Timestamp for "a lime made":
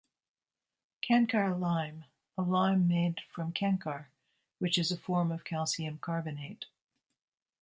2.35-3.21